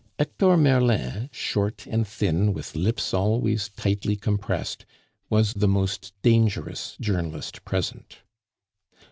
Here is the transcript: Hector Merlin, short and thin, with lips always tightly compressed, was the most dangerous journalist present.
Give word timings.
Hector 0.17 0.57
Merlin, 0.57 1.29
short 1.31 1.85
and 1.85 2.07
thin, 2.07 2.53
with 2.53 2.75
lips 2.75 3.13
always 3.13 3.69
tightly 3.69 4.15
compressed, 4.15 4.83
was 5.29 5.53
the 5.53 5.67
most 5.67 6.11
dangerous 6.23 6.97
journalist 6.99 7.63
present. 7.65 8.17